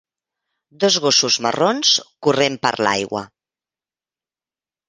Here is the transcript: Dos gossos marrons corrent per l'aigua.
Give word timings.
Dos 0.83 0.97
gossos 1.03 1.37
marrons 1.47 1.91
corrent 2.29 2.57
per 2.65 2.73
l'aigua. 2.87 3.25